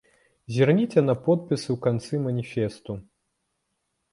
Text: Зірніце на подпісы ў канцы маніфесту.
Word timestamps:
Зірніце 0.53 1.03
на 1.09 1.15
подпісы 1.27 1.67
ў 1.73 1.77
канцы 1.85 2.13
маніфесту. 2.25 2.93